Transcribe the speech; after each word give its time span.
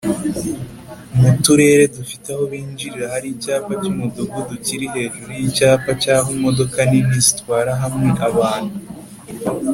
muturere 1.19 1.83
dufite 1.95 2.27
aho 2.33 2.43
binjirira 2.51 3.05
hari 3.13 3.27
Icyapa 3.35 3.71
cy’umudugudu 3.81 4.53
kiri 4.65 4.85
hejuru 4.95 5.29
y’icyapa 5.39 5.89
cy’aho 6.01 6.27
Imodoka 6.37 6.77
nini 6.89 7.17
zitwara 7.25 7.71
hamwe 7.81 8.07
abantu 8.29 8.77